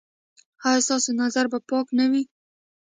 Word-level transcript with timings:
ایا 0.67 0.79
ستاسو 0.87 1.09
نظر 1.21 1.45
به 1.51 1.59
پاک 1.69 1.87
نه 1.97 2.05
وي؟ 2.11 2.23